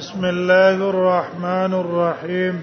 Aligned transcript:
بسم 0.00 0.24
الله 0.24 0.78
الرحمن 0.90 1.72
الرحيم 1.84 2.56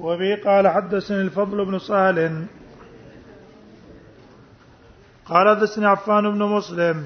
وبه 0.00 0.30
قال 0.48 0.64
حدثني 0.68 1.16
الفضل 1.20 1.64
بن 1.64 1.78
سهل 1.78 2.46
قال 5.26 5.44
حدثني 5.58 5.86
عفان 5.86 6.24
بن 6.32 6.42
مسلم 6.56 6.98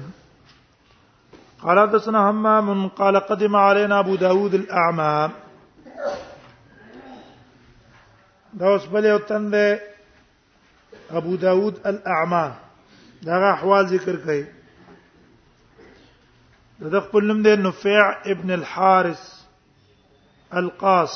قال 1.63 1.75
حدثنا 1.89 2.29
همام 2.29 2.87
قال 2.87 3.15
قدم 3.29 3.55
علينا 3.55 3.99
ابو 3.99 4.15
داود 4.15 4.53
الاعمى 4.53 5.29
داوس 8.53 8.85
بلي 8.85 9.19
بل 9.29 9.79
ابو 11.11 11.35
داود 11.35 11.75
الاعمى 11.85 12.47
دا 13.25 13.51
احوال 13.53 13.85
ذکر 13.95 14.15
كي. 14.15 14.60
د 16.89 16.95
خپل 17.07 17.23
نوم 17.27 17.41
دی 17.41 17.55
نفع 17.55 18.07
ابن 18.33 18.51
الحارث 18.51 19.19
القاص 20.61 21.13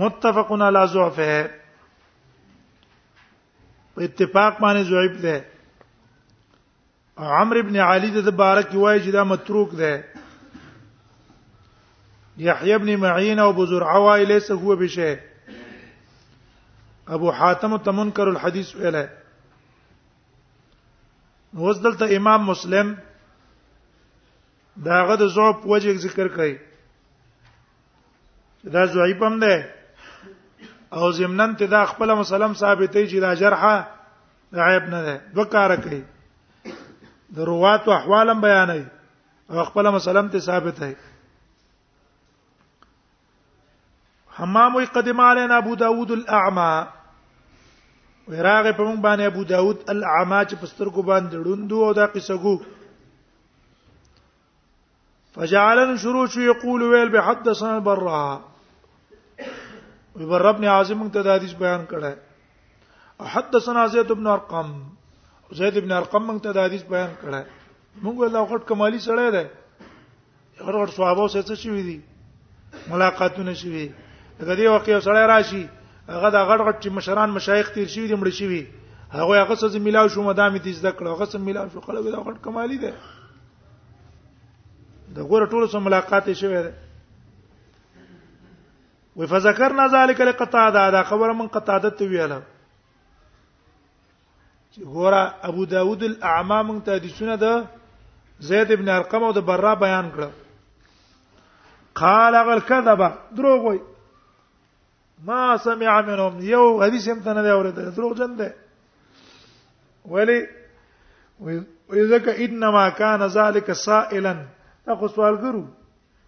متفق 0.00 0.52
علی 0.66 0.82
ضعفه 0.92 1.38
په 3.94 4.04
اتفاق 4.08 4.60
باندې 4.60 4.82
ضعیف 4.92 5.14
دی 5.22 5.36
عمرو 7.16 7.58
ابن 7.60 7.76
علی 7.88 8.10
د 8.20 8.28
بارک 8.42 8.68
وای 8.74 8.98
چې 9.04 9.10
دا 9.18 9.24
متروک 9.32 9.70
دی 9.82 9.96
يحيى 12.38 12.74
ابن 12.74 12.96
معين 13.02 13.38
او 13.38 13.52
بزرع 13.60 13.96
وای 13.96 14.24
ليس 14.24 14.50
هو 14.50 14.76
بشيء 14.76 15.14
ابو 17.18 17.30
حاتم 17.32 17.76
تمنكر 17.76 18.28
الحديث 18.28 18.76
اله 18.76 19.25
اوس 21.56 21.78
دلته 21.80 22.16
امام 22.16 22.46
مسلم 22.46 22.96
داغه 24.84 25.16
د 25.20 25.26
ضعف 25.36 25.66
وجه 25.72 25.92
ذکر 26.00 26.28
کړي 26.32 26.58
دا 28.74 28.82
ضعیف 28.96 29.20
هم 29.22 29.34
ده 29.44 29.54
او 31.00 31.06
زمنن 31.18 31.52
ته 31.62 31.66
دا 31.74 31.82
خپل 31.92 32.08
مسلم 32.18 32.52
ثابتې 32.60 33.02
چې 33.10 33.16
دا 33.26 33.32
جرحه 33.42 33.76
عیب 34.66 34.84
نه 34.92 35.00
ده 35.06 35.14
وکاره 35.38 35.76
کوي 35.86 36.02
د 37.38 37.40
روات 37.50 37.82
او 37.88 37.92
احوالم 37.94 38.38
بیانوي 38.40 38.84
او 39.50 39.56
خپل 39.70 39.84
مسلم 39.96 40.26
ته 40.34 40.38
ثابت 40.48 40.76
ہے 40.88 40.92
حمام 44.40 44.74
قدم 44.98 45.18
علينا 45.30 45.54
ابو 45.56 45.72
داود 45.84 46.10
الاعمى 46.18 46.72
وراغه 48.30 48.70
په 48.76 48.82
مونږ 48.86 49.00
باندې 49.06 49.24
ابو 49.30 49.42
داود 49.54 49.78
الاعما 49.94 50.40
چې 50.48 50.54
پستر 50.60 50.86
کو 50.94 51.02
باندې 51.10 51.42
ړوندو 51.46 51.78
او 51.86 51.92
دا 51.98 52.06
قصه 52.14 52.36
ګو 52.44 52.54
فجعلن 55.34 55.90
شروع 56.04 56.26
شو 56.34 56.40
یقول 56.40 56.80
ویل 56.82 57.08
به 57.14 57.20
حدثنا 57.28 57.74
البراء 57.74 58.40
وبر 60.18 60.46
ابن 60.52 60.64
عاصم 60.74 61.08
ته 61.08 61.22
دا 61.28 61.34
حدیث 61.36 61.54
بیان 61.62 61.82
کړه 61.92 62.12
او 63.22 63.26
حدثنا 63.36 63.86
زید 63.94 64.10
ابن 64.16 64.26
ارقم 64.34 64.74
زید 65.60 65.76
ابن 65.82 65.92
ارقم 66.00 66.24
موږ 66.30 66.42
ته 66.46 66.52
دا 66.58 66.64
حدیث 66.66 66.82
بیان 66.94 67.10
کړه 67.22 67.42
موږ 68.04 68.16
الله 68.28 68.40
وخت 68.48 68.68
کمالی 68.72 68.98
سره 69.06 69.30
ده 69.38 69.50
هر 70.66 70.74
ور 70.82 70.86
صحابه 70.98 71.28
سره 71.36 71.42
څه 71.42 71.54
شي 71.54 71.82
دي 71.82 72.00
ملاقاتونه 72.92 73.52
شي 73.62 73.88
دغه 74.40 74.54
دی 74.54 74.66
واقعي 74.74 75.00
سره 75.10 75.26
راشي 75.26 75.64
هغه 76.08 76.28
د 76.30 76.38
غړ 76.48 76.58
غړ 76.62 76.72
چې 76.82 76.88
مشران 76.96 77.30
مشایخ 77.36 77.66
تیر 77.74 77.88
شوی 77.92 78.06
دي 78.08 78.14
مړ 78.14 78.28
شوی 78.38 78.62
هغه 79.12 79.40
هغه 79.42 79.56
څه 79.60 79.78
ملاو 79.86 80.08
شو 80.14 80.22
مدامې 80.26 80.58
دې 80.64 80.72
زده 80.80 80.90
کړو 80.98 81.08
هغه 81.14 81.26
څه 81.32 81.38
ملاو 81.46 81.68
شو 81.72 81.78
خلک 81.86 82.04
دا 82.06 82.18
غټ 82.26 82.36
کمالي 82.46 82.78
ده 82.82 82.92
د 85.16 85.18
ګور 85.30 85.42
ټول 85.50 85.62
سره 85.68 85.80
ملاقات 85.86 86.24
شوی 86.42 86.60
ده 86.66 86.72
و 89.16 89.20
فذكرنا 89.26 89.84
ذلك 89.94 90.18
لقطاده 90.30 90.82
دا 90.94 91.00
خبر 91.10 91.28
من 91.40 91.46
قطاده 91.56 91.88
ته 91.90 92.04
ویاله 92.12 92.38
چې 94.72 94.80
ګور 94.96 95.12
ابو 95.50 95.62
داود 95.74 96.00
الاعمى 96.10 96.58
من 96.70 96.78
ته 96.88 96.94
دي 97.06 97.12
سنه 97.18 97.34
ده 97.44 97.54
زید 98.50 98.68
ابن 98.76 98.86
ارقم 99.00 99.22
او 99.24 99.32
د 99.40 99.42
برا 99.50 99.72
بیان 99.84 100.06
کړ 100.16 100.30
قال 102.04 102.34
غل 102.48 102.60
کذب 102.72 103.00
دروغ 103.36 103.60
وای 103.66 103.78
ما 105.24 105.56
سمع 105.64 106.00
منهم 106.02 106.40
یو 106.42 106.82
حدیث 106.84 107.08
هم 107.08 107.20
تنه 107.22 107.42
دی 107.42 107.50
اورته 107.50 107.90
دروغ 107.90 108.16
جن 108.18 108.36
دی 108.36 108.50
ولی 110.10 110.46
وذک 111.90 112.28
انما 112.36 112.90
کان 112.90 113.26
ذلک 113.28 113.72
سائلا 113.72 114.34
تاسو 114.86 115.08
سوال 115.08 115.36
ګرو 115.40 115.64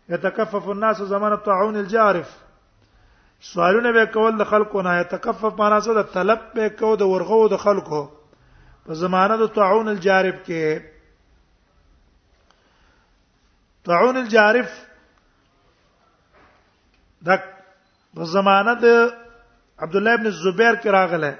يتکفف 0.08 0.68
الناس 0.68 1.02
زمان 1.02 1.32
الطاعون 1.32 1.76
الجارف 1.76 2.28
سوالونه 3.40 3.90
به 3.92 4.04
کول 4.04 4.38
د 4.38 4.44
خلکو 4.44 4.82
نه 4.82 5.00
يتکفف 5.00 5.58
معنا 5.58 5.80
څه 5.80 5.88
د 5.90 6.02
طلب 6.12 6.38
به 6.54 6.68
کو 6.78 6.96
د 6.96 7.02
ورغو 7.02 7.48
د 7.48 7.56
خلکو 7.56 8.04
په 8.86 8.94
زمانه 9.02 9.36
د 9.42 9.46
طاعون 9.58 9.88
الجارف 9.88 10.34
کې 10.44 10.82
طاعون 13.84 14.16
الجارف 14.16 14.82
د 17.26 17.38
نو 18.18 18.24
زمانه 18.36 18.72
د 18.82 18.84
عبد 19.84 19.96
الله 19.98 20.14
ابن 20.16 20.26
زبیر 20.44 20.74
کې 20.84 20.88
راغله 20.94 21.32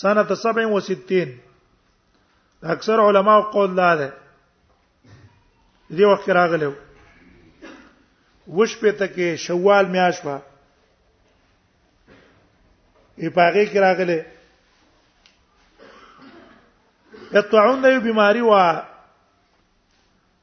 سنه 0.00 0.22
67 0.28 1.30
اکثر 2.74 2.96
علما 3.08 3.34
قول 3.56 3.70
لاله 3.80 4.08
دې 5.90 6.04
وخت 6.12 6.26
راغله 6.38 6.68
وش 8.58 8.72
په 8.84 8.90
تکه 9.00 9.26
شوال 9.42 9.86
میاش 9.96 10.16
وا 10.28 10.36
یې 13.18 13.28
پاره 13.40 13.64
کې 13.72 13.78
راغله 13.86 14.18
یطعون 17.38 17.78
یو 17.92 18.00
بیماری 18.08 18.42
وا 18.48 18.64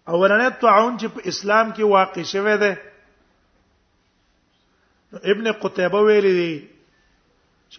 اولنې 0.09 0.61
طاعون 0.61 0.97
چې 0.99 1.07
په 1.17 1.21
اسلام 1.33 1.67
کې 1.75 1.83
واقع 1.95 2.23
شوه 2.33 2.55
ده 2.65 2.71
ابن 5.13 5.51
قتيبه 5.51 5.99
ویلي 6.07 6.33
دی 6.37 6.67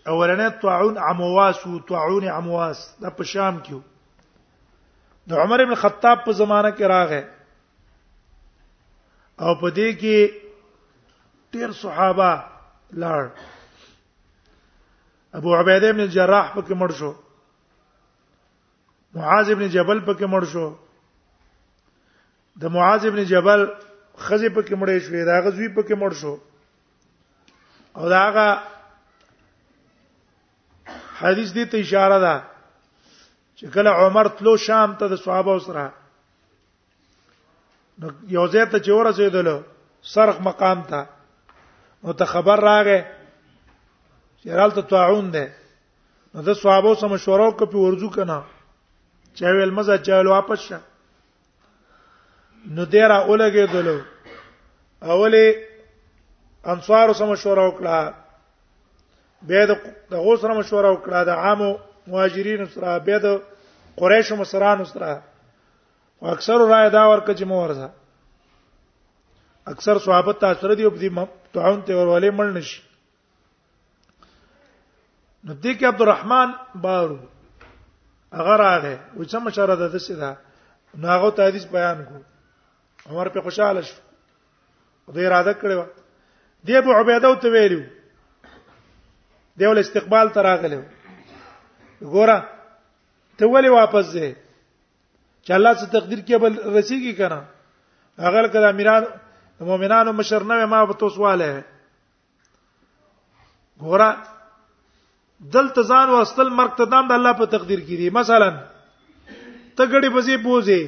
اولنې 0.09 0.63
طاعون 0.63 0.99
عمواس 0.99 1.67
او 1.67 1.79
طاعون 1.89 2.29
عمواس 2.29 2.79
دا 3.03 3.11
په 3.19 3.25
شام 3.25 3.59
کې 3.63 3.81
د 5.31 5.45
عمر 5.45 5.61
ابن 5.61 5.75
خطاب 5.83 6.25
په 6.25 6.33
زمانه 6.41 6.71
کې 6.71 6.83
راغې 6.95 7.23
او 9.45 9.55
په 9.61 9.69
دې 9.71 9.93
کې 10.01 10.33
ډېر 11.53 11.71
صحابه 11.73 12.45
لار 13.05 13.31
ابو 15.41 15.55
عبیده 15.61 15.89
ابن 15.91 16.07
جراح 16.17 16.53
پکې 16.55 16.75
مړ 16.75 16.93
شو 16.99 17.13
معاذ 19.15 19.51
ابن 19.51 19.69
جبل 19.75 19.99
پکې 19.99 20.27
مړ 20.27 20.45
شو 20.53 20.69
د 22.61 22.65
معاذ 22.77 23.07
ابن 23.07 23.25
جبل 23.25 23.65
خزی 24.17 24.49
پکې 24.49 24.75
مړې 24.75 24.99
شوې 24.99 25.25
دا 25.27 25.41
غزوی 25.47 25.69
پکې 25.75 25.95
مړ 25.95 26.13
شو 26.21 26.37
او 27.97 28.09
داغه 28.09 28.59
حدیث 31.19 31.51
دې 31.53 31.65
ته 31.71 31.79
اشاره 31.81 32.19
ده 32.19 32.35
چې 33.57 33.65
کله 33.75 33.91
عمر 33.91 34.27
تلو 34.39 34.57
شام 34.57 34.95
ته 34.99 35.09
د 35.09 35.15
صحابه 35.23 35.59
سره 35.67 35.93
نو 38.01 38.09
یو 38.29 38.47
ځای 38.49 38.67
ته 38.71 38.79
چې 38.79 38.91
ورسېدل 38.93 39.63
سرخ 40.15 40.37
مقام 40.41 40.83
ته 40.91 41.01
نو 42.05 42.13
ته 42.13 42.25
خبر 42.25 42.59
راغې 42.69 43.01
چې 44.41 44.49
رالته 44.61 44.83
طاعون 44.83 45.31
ده 45.31 45.53
نو 46.35 46.43
د 46.43 46.53
صحابه 46.63 46.95
سره 47.01 47.09
مشوره 47.15 47.45
وکړه 47.49 47.67
په 47.73 47.79
ورزو 47.79 48.11
کنه 48.11 48.43
چې 49.35 49.43
ویل 49.55 49.71
مزه 49.81 49.99
چالو 50.11 50.31
واپس 50.35 50.61
شه 50.69 50.79
نو 52.71 52.81
ډیر 52.85 53.11
اولګېدل 53.11 54.03
اوله 55.03 55.68
انصار 56.73 57.09
سره 57.19 57.27
مشوره 57.33 57.63
وکړه 57.67 57.97
به 59.49 59.59
د 59.71 59.73
دغه 60.15 60.33
سره 60.43 60.53
مشوره 60.61 60.91
وکړه 60.93 61.19
د 61.31 61.33
عامو 61.45 61.71
مهاجرینو 62.11 62.67
سره 62.75 62.91
به 63.07 63.17
د 63.25 63.27
قریش 64.01 64.29
مسرانو 64.41 64.85
سره 64.93 65.11
او 66.21 66.25
اکثر 66.35 66.59
رائے 66.73 66.91
دا 66.97 67.05
ورکه 67.13 67.33
چې 67.39 67.45
مور 67.53 67.71
ده 67.79 67.87
اکثر 69.73 69.95
صحابه 70.07 70.33
تاسو 70.45 70.69
ردی 70.69 70.89
په 70.95 70.99
دې 71.03 71.27
تعاون 71.55 71.81
ته 71.87 71.93
ورولې 71.99 72.31
مړ 72.39 72.47
نشي 72.59 72.81
نو 75.45 75.53
دې 75.63 75.73
کې 75.79 75.85
عبدالرحمن 75.93 76.49
بارو 76.87 77.19
هغه 78.39 78.55
راغه 78.65 78.97
و 79.17 79.25
چې 79.25 79.37
مشره 79.47 79.77
ده 79.83 79.89
دسه 79.95 80.15
ده 80.21 80.31
نو 81.01 81.07
هغه 81.17 81.31
ته 81.37 81.47
حدیث 81.49 81.65
بیان 81.79 82.05
کو 82.09 82.19
عمر 83.11 83.29
په 83.37 83.41
خوشاله 83.49 83.81
شو 83.93 85.17
د 85.17 85.27
اراده 85.29 85.55
کړو 85.63 85.87
دی 86.67 86.77
ابو 86.77 86.93
عبیده 87.01 87.35
ته 87.43 87.49
ویلو 87.53 87.81
دی 89.59 89.67
ول 89.67 89.79
استقبال 89.79 90.29
ته 90.35 90.41
راغلو 90.43 90.83
ګوره 92.03 92.39
ته 93.39 93.47
ولې 93.47 93.71
واپس 93.75 94.07
ځې 94.15 94.29
چې 95.45 95.53
الله 95.59 95.73
څخه 95.79 95.93
تقدیر 95.97 96.21
کې 96.27 96.37
بل 96.43 96.53
رسیږي 96.79 97.13
کنه 97.19 97.41
هغه 98.19 98.49
کله 98.55 98.69
امیران 98.75 99.05
مؤمنانو 99.71 100.13
مشر 100.21 100.45
نه 100.51 100.67
ما 100.75 100.85
به 100.85 100.93
توس 101.03 101.19
واله 101.25 101.49
ګوره 103.87 104.09
دلته 105.57 105.83
ځان 105.83 106.09
واستل 106.15 106.49
مرګ 106.49 106.73
ته 106.79 106.85
دام 106.85 107.07
د 107.11 107.19
الله 107.19 107.33
په 107.41 107.47
تقدیر 107.57 107.79
کې 107.79 107.97
دي 107.97 108.11
مثلا 108.11 108.51
ته 109.77 109.83
غړي 109.87 110.09
بزي 110.17 110.37
بوزي 110.47 110.81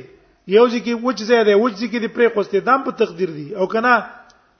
یو 0.58 0.66
ځکه 0.74 0.98
وچ 1.08 1.18
زیاده 1.30 1.56
وچ 1.58 1.74
ځکه 1.82 1.98
دی 1.98 2.08
پرې 2.08 2.28
خوسته 2.34 2.60
دام 2.70 2.84
په 2.88 3.02
تقدیر 3.02 3.30
دي 3.38 3.48
او 3.58 3.66
کنه 3.74 3.98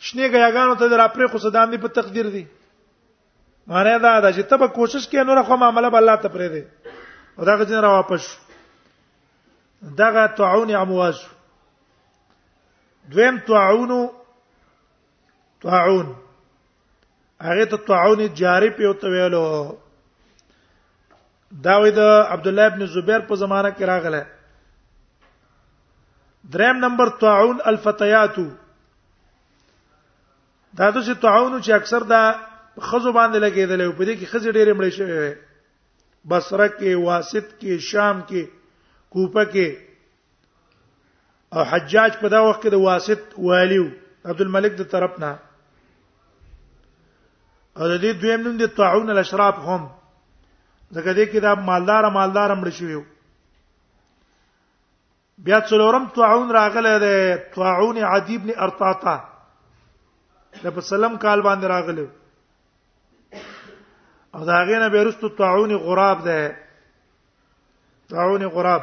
شنه 0.00 0.28
غیاګانو 0.32 0.74
ته 0.80 0.88
در 0.88 1.00
اپری 1.00 1.26
خو 1.30 1.38
صدام 1.38 1.70
دي 1.70 1.76
په 1.78 1.88
تقدیر 2.00 2.28
دي 2.36 2.44
معنی 3.66 3.94
دا 4.04 4.20
ده 4.20 4.32
چې 4.36 4.42
ته 4.52 4.56
به 4.60 4.68
کوشش 4.76 5.08
کې 5.08 5.26
نور 5.28 5.42
خو 5.48 5.56
معاملې 5.62 5.90
بل 5.90 5.96
الله 5.96 6.16
ته 6.22 6.28
پرې 6.28 6.48
دي 6.54 6.62
او 7.38 7.44
دا 7.44 7.56
غځین 7.60 7.82
را 7.84 7.90
واپس 7.94 8.28
دغه 10.00 10.22
تعون 10.38 10.74
امواج 10.76 11.20
دویم 13.12 13.38
تعون 13.50 13.92
تعون 15.66 16.16
هغه 17.48 17.64
ته 17.74 17.84
تعون 17.92 18.34
جاری 18.40 18.70
په 18.80 18.92
تو 19.04 19.12
ویلو 19.16 19.44
دا 21.64 21.76
وې 21.80 21.94
د 22.00 22.26
عبد 22.36 22.46
الله 22.46 22.66
ابن 22.72 22.86
زبیر 22.96 23.20
په 23.28 23.34
زمانہ 23.44 23.68
کې 23.68 23.92
راغله 23.92 24.24
دریم 26.56 26.76
نمبر 26.88 27.08
تعون 27.26 27.58
الفتياتو 27.72 28.48
دا 30.78 30.86
د 30.90 30.96
څه 31.06 31.14
تعاون 31.22 31.54
چې 31.62 31.70
اکثر 31.76 32.00
دا 32.12 32.22
خزو 32.88 33.10
باندې 33.12 33.38
لګیدل 33.44 33.80
او 33.86 33.92
په 33.98 34.02
دې 34.08 34.14
کې 34.18 34.26
خزې 34.32 34.50
ډېرې 34.56 34.74
مړې 34.78 34.90
شوې 34.98 35.28
بصره 36.30 36.66
کې 36.78 36.90
واسط 37.06 37.46
کې 37.60 37.72
شام 37.90 38.16
کې 38.28 38.42
کوپه 39.14 39.42
کې 39.54 39.68
او 41.54 41.60
حجاج 41.70 42.12
په 42.24 42.28
دا 42.34 42.40
وخت 42.48 42.60
کې 42.62 42.70
د 42.72 42.76
واسط 42.88 43.22
والیو 43.46 43.86
عبد 44.32 44.40
الملک 44.46 44.72
د 44.80 44.82
طرف 44.92 45.12
نه 45.24 45.32
او 47.78 47.84
د 47.90 47.94
دې 48.02 48.12
دویم 48.22 48.40
نوم 48.46 48.56
د 48.62 48.64
طاعون 48.80 49.08
الاشراف 49.10 49.56
هم 49.68 49.82
ځکه 50.96 51.10
دې 51.18 51.26
کې 51.32 51.38
دا 51.48 51.52
مالدار 51.70 52.02
مالدار 52.18 52.48
مړ 52.60 52.68
شوی 52.78 52.96
بیا 55.50 55.58
څلورم 55.68 56.04
طاعون 56.14 56.48
راغله 56.54 56.92
د 57.04 57.06
طاعون 57.58 57.96
عدی 58.14 58.34
ابن 58.38 58.48
ارطاطه 58.64 59.16
د 60.62 60.64
په 60.76 60.80
سلام 60.90 61.14
کال 61.24 61.38
باندې 61.46 61.66
راغلی 61.74 62.06
او 64.34 64.40
دا 64.48 64.56
غینه 64.70 64.86
به 64.94 65.00
رستو 65.04 65.28
طاعون 65.40 65.72
غراب 65.84 66.18
ده 66.24 66.38
طاعون 68.14 68.42
غراب 68.56 68.82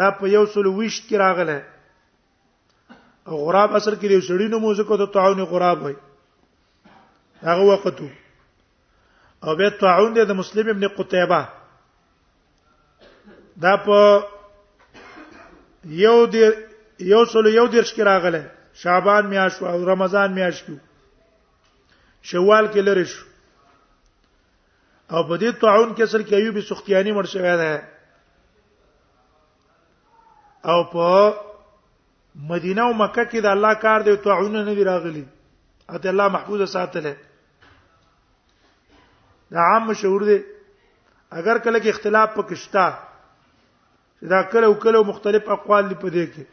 دا 0.00 0.08
په 0.20 0.26
یو 0.34 0.44
سل 0.54 0.66
ویشت 0.66 1.02
کې 1.08 1.14
راغله 1.24 1.58
غراب 3.44 3.68
اصل 3.80 3.94
کې 3.94 4.10
یو 4.10 4.20
سړی 4.28 4.46
نو 4.54 4.58
موزیکو 4.66 4.96
ته 5.02 5.06
طاعون 5.18 5.40
غراب 5.52 5.78
وای 5.82 5.96
هغه 7.42 7.62
وخت 7.70 7.98
او 9.46 9.56
به 9.56 9.66
طاعون 9.80 10.10
د 10.18 10.30
مسلم 10.40 10.66
ابن 10.74 10.84
قتيبه 10.98 11.40
دا 13.64 13.74
په 13.88 14.00
یو 16.02 16.18
دیر 16.34 16.50
یو 17.12 17.22
سل 17.32 17.44
یو 17.54 17.66
دیر 17.74 17.82
شکراغله 17.92 18.42
شعبان 18.78 19.26
میاشت 19.26 19.62
او 19.62 19.88
رمضان 19.92 20.32
میاشت 20.36 20.64
شوال 22.30 22.66
کې 22.72 22.80
لری 22.88 23.04
شو 23.10 23.22
او 25.14 25.20
په 25.28 25.34
دې 25.42 25.50
طاعون 25.60 25.90
کې 25.96 26.04
سر 26.12 26.22
کې 26.26 26.32
ایوب 26.38 26.56
سختیانی 26.70 27.12
مړ 27.18 27.26
شوی 27.34 27.54
دی 27.60 27.74
او 30.72 30.78
په 30.94 31.08
مدینه 32.50 32.82
او 32.86 32.92
مکه 33.02 33.24
کې 33.30 33.40
د 33.46 33.48
الله 33.54 33.72
کار 33.84 33.98
دی 34.08 34.16
طاعون 34.26 34.52
نه 34.56 34.62
دی 34.80 34.84
راغلی 34.88 35.24
اته 35.94 36.06
الله 36.14 36.26
محفوظ 36.34 36.60
ساتله 36.72 37.12
دا 39.56 39.60
عام 39.70 39.82
مشهور 39.92 40.20
دی 40.32 40.38
اگر 41.30 41.58
کله 41.58 41.78
کې 41.80 41.88
اختلاف 41.94 42.28
پکښتا 42.38 42.84
دا 44.34 44.40
کله 44.56 44.66
او 44.72 44.76
کله 44.84 44.98
مختلف 45.12 45.42
اقوال 45.56 45.84
لپاره 45.94 46.10
دي 46.18 46.26
کې 46.34 46.44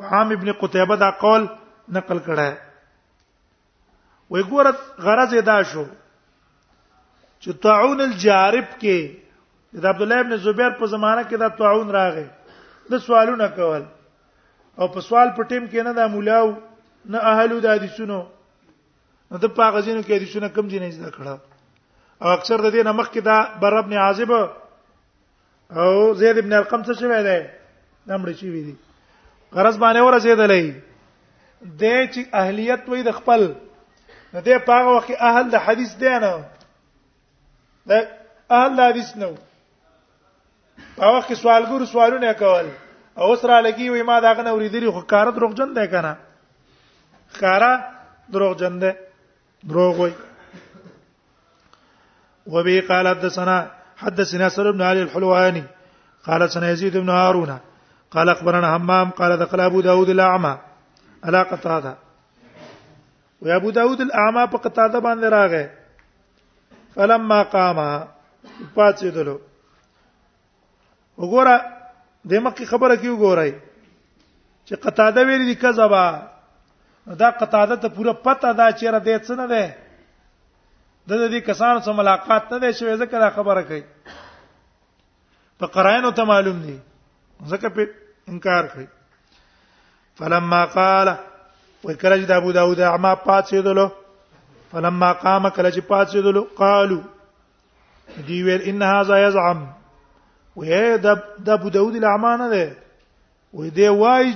عام 0.00 0.30
ابن 0.32 0.52
قتيبه 0.52 0.96
دا 0.96 1.10
قول 1.10 1.46
نقل 1.88 2.18
کړه 2.18 2.54
وي 4.30 4.42
ګور 4.50 4.66
غرض 5.02 5.32
ادا 5.34 5.60
شو 5.62 5.84
چې 7.42 7.50
طاعون 7.62 8.00
الجارب 8.00 8.64
کې 8.80 9.00
د 9.84 9.86
عبد 9.86 10.02
الله 10.02 10.20
ابن 10.20 10.36
زبیر 10.36 10.70
په 10.70 10.86
زمانہ 10.86 11.20
کې 11.28 11.36
دا 11.38 11.48
طاعون 11.48 11.90
راغی 11.90 12.26
د 12.90 12.98
سوالونه 13.06 13.48
کول 13.56 13.82
او 14.78 14.88
په 14.88 15.00
سوال 15.00 15.28
په 15.36 15.42
ټیم 15.42 15.66
کې 15.66 15.80
نه 15.86 15.92
دا 15.92 16.06
مولاو 16.06 16.50
نه 17.04 17.18
اهلو 17.34 17.60
د 17.60 17.66
حدیثونو 17.74 18.18
نو 19.30 19.38
د 19.44 19.52
پاغزینو 19.58 20.00
کې 20.02 20.12
حدیثونه 20.16 20.48
کم 20.48 20.68
دي 20.72 20.78
نه 20.84 20.90
زده 20.96 21.10
کړه 21.10 21.38
او 22.24 22.28
اکثر 22.36 22.58
د 22.62 22.74
دې 22.74 22.82
نمخ 22.90 23.10
کې 23.10 23.20
دا 23.20 23.36
بر 23.62 23.76
ابن 23.82 23.92
عازب 24.06 24.32
او 25.82 25.88
زید 26.22 26.38
ابن 26.38 26.52
ارقم 26.60 26.82
څه 26.82 26.92
شوی 27.00 27.22
دی 27.28 27.40
نمړي 28.08 28.34
شوی 28.40 28.62
دی 28.64 28.74
غرض 29.54 29.76
باندې 29.82 30.00
ورسېدلې 30.06 30.64
د 31.82 31.84
چې 32.12 32.22
اهلیت 32.42 32.82
وې 32.90 33.00
د 33.08 33.16
خپل 33.18 33.42
نه 34.32 34.40
دې 34.46 34.56
پاغه 34.68 34.88
وخت 34.96 35.10
اهل 35.28 35.44
د 35.50 35.56
حدیث 35.66 35.90
دی 36.02 36.12
نه 36.22 36.32
د 37.90 37.92
اهل 38.58 38.72
د 38.78 38.88
حدیث 38.90 39.10
نو 39.22 39.30
په 40.98 41.06
وخت 41.16 41.30
سوالګر 41.42 41.84
سوالونه 41.92 42.32
کول 42.42 42.66
او 43.18 43.22
اوس 43.28 43.44
را 43.50 43.58
لګي 43.66 43.88
وې 43.90 44.02
ما 44.10 44.16
دا 44.26 44.32
غنه 44.38 44.52
ورېدلې 44.56 44.90
خو 44.96 45.00
کار 45.12 45.30
دروغجن 45.36 45.74
دی 45.78 45.86
کنه 45.88 46.16
خارا 47.40 47.72
دروغجن 48.34 48.78
دی 48.82 48.92
دروغ 49.72 49.96
وای 50.00 50.12
وبه 52.54 52.80
قال 52.88 53.08
حدثنا 53.08 53.56
حدثنا 54.02 54.48
سر 54.56 54.70
بن 54.72 54.82
علي 54.88 55.02
الحلواني 55.02 55.64
قال 56.26 56.50
سنه 56.56 56.68
يزيد 56.70 56.96
بن 56.96 57.08
هارون 57.18 57.54
قال 58.14 58.28
اخبرنا 58.28 58.74
همام 58.76 59.10
قال 59.10 59.36
دخل 59.36 59.60
ابو 59.60 59.80
داود 59.82 60.10
الاعمى 60.10 60.58
على 61.24 61.42
قتاده 61.42 61.96
و 63.42 63.48
ابو 63.56 63.70
داود 63.70 64.00
الاعمى 64.00 64.46
په 64.52 64.58
قتاده 64.58 65.00
باندې 65.00 65.32
راغی 65.34 65.68
فلما 66.94 67.42
قام 67.54 67.78
پاتېدلو 68.76 69.36
وګوره 71.18 71.60
د 72.34 72.44
مکه 72.44 72.66
خبره 72.66 72.96
کیو 72.96 73.16
ګورای 73.16 73.52
چې 74.66 74.74
قتاده 74.86 75.24
ویل 75.30 75.44
دي 75.50 75.54
کذبا 75.54 76.04
دا 77.24 77.30
قتاده 77.40 77.76
ته 77.76 77.88
پوره 77.88 78.12
پته 78.12 78.52
دا 78.52 78.70
چیرې 78.72 79.00
دې 79.06 79.18
څه 79.26 79.30
نه 79.42 79.46
ده 79.46 79.74
د 81.08 81.30
دې 81.32 81.40
کسانو 81.48 81.80
سره 81.80 81.92
ملاقات 82.04 82.52
نه 82.52 82.58
ده 82.58 82.70
شوې 82.72 82.94
ځکه 83.02 83.18
دا 83.26 83.34
خبره 83.34 83.62
کوي 83.62 83.82
په 85.58 85.66
قرائنو 85.76 86.10
ته 86.20 86.24
معلوم 86.32 86.62
دي 86.70 86.78
ځکه 87.50 87.68
په 87.74 88.03
انکار 88.32 88.64
کوي 88.72 88.84
فلما 90.18 90.64
قال 90.78 91.08
وکړه 91.86 92.16
چې 92.20 92.26
د 92.28 92.32
ابو 92.42 92.50
داوود 92.58 92.80
اعما 92.90 93.14
پات 93.14 93.24
پاتېدلو 93.26 93.88
فلما 94.70 95.12
قام 95.24 95.48
کله 95.48 95.70
چې 95.74 95.80
پات 95.88 96.06
پاتېدلو 96.08 96.42
قالو 96.60 97.00
دی 98.28 98.42
ویل 98.48 98.62
ان 98.70 98.82
هاذا 98.90 99.50
و 100.56 100.60
وې 100.60 100.96
د 101.48 101.50
ابو 101.56 101.68
داوود 101.78 101.96
الاعما 102.00 102.36
نه 102.42 102.48
ده 102.48 102.76
و 103.60 103.68
دی 103.78 103.88
وای 104.02 104.32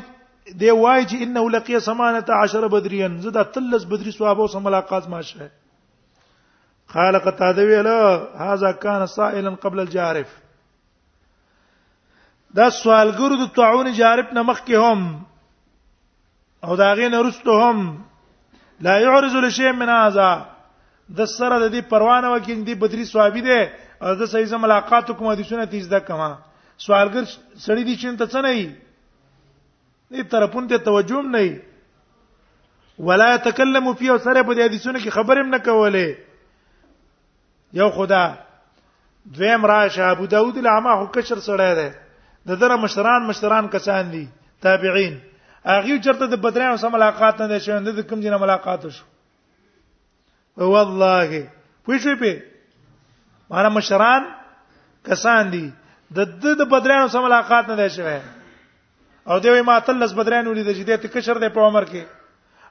دی 0.64 0.71
وای 0.71 1.07
چې 1.07 1.16
انه 1.23 1.47
لقي 1.54 1.80
سمانه 1.87 2.21
10 2.21 2.61
بدريا 2.76 3.11
زدا 3.26 3.42
تلس 3.57 3.85
بدري 3.92 4.12
صحابه 4.18 4.47
سره 4.47 4.61
ملاقات 4.66 5.09
ماشه 5.14 5.49
قال 6.95 7.18
قتاده 7.28 7.64
ویل 7.71 7.87
هاذا 8.45 8.73
كان 8.73 9.07
سائلا 9.16 9.50
قبل 9.64 9.80
الجارف 9.80 10.28
دا 12.56 12.68
سوالګرو 12.70 13.36
د 13.36 13.48
طاعون 13.56 13.92
جارب 13.92 14.32
نه 14.34 14.42
مخکې 14.42 14.84
هم 14.84 15.24
او 16.64 16.76
دا 16.76 16.92
غي 16.96 17.08
نه 17.08 17.20
رستو 17.28 17.56
هم 17.62 17.82
لا 18.80 18.98
يعرض 18.98 19.34
لشيء 19.44 19.72
من 19.72 19.88
هذا 19.94 20.28
د 21.18 21.24
سره 21.32 21.58
د 21.58 21.74
دې 21.74 21.90
پروانه 21.92 22.30
وکین 22.32 22.66
دی 22.66 22.74
بدري 22.84 23.04
صحابي 23.10 23.40
دی 23.50 23.58
او 24.02 24.14
د 24.22 24.26
صحیح 24.32 24.56
ملاقات 24.64 25.10
کوم 25.18 25.28
حدیثونه 25.30 25.64
تیز 25.74 25.88
ده 25.92 25.98
کما 26.08 26.30
سوالګر 26.86 27.24
سړی 27.34 27.84
دي 27.88 27.96
چې 28.00 28.18
ته 28.18 28.26
څه 28.26 28.40
نه 28.46 28.50
یي 28.56 28.66
دې 30.12 30.24
طرفون 30.34 30.68
ته 30.72 30.78
توجه 30.88 31.22
نه 31.34 31.40
یي 31.46 31.54
ولا 32.98 33.28
يتكلم 33.34 33.94
فيه 33.94 34.16
سره 34.16 34.42
په 34.42 34.58
دې 34.58 34.68
حدیثونو 34.70 34.98
کې 34.98 35.10
خبر 35.20 35.40
هم 35.44 35.54
نه 35.56 35.64
کوله 35.70 36.08
یو 37.80 37.90
خدا 37.98 38.24
دویم 39.38 39.64
راشه 39.74 40.10
ابو 40.10 40.26
داود 40.34 40.56
العما 40.64 40.98
هو 41.00 41.06
کشر 41.14 41.40
سره 41.46 41.72
ده 41.80 41.88
د 42.47 42.50
دره 42.61 42.76
مشران 42.76 43.23
مشران 43.26 43.68
کسان 43.73 44.11
دي 44.12 44.26
تابعین 44.62 45.18
هغه 45.64 45.99
چرته 45.99 46.26
د 46.26 46.35
بدرانو 46.47 46.76
سره 46.83 46.90
ملاقات 46.95 47.40
نه 47.40 47.59
شوند 47.66 47.88
د 47.99 48.09
کوم 48.11 48.21
دینه 48.21 48.37
ملاقات 48.45 48.87
شو 48.99 49.04
والله 50.75 51.42
پوښی 51.85 52.14
په 52.23 52.38
مانا 53.50 53.68
مشران 53.76 54.23
کسان 55.11 55.50
دي 55.57 55.64
د 56.14 56.18
د 56.62 56.64
بدرانو 56.75 57.09
سره 57.16 57.21
ملاقات 57.26 57.68
نه 57.75 57.88
شوه 57.99 58.18
او 59.28 59.38
دوی 59.45 59.61
ما 59.62 59.78
تلس 59.90 60.12
بدرانو 60.21 60.52
لري 60.52 60.64
د 60.71 60.78
جدي 60.80 60.97
ته 61.04 61.09
کشر 61.18 61.38
د 61.45 61.52
په 61.59 61.71
عمر 61.71 61.85
کې 61.92 62.02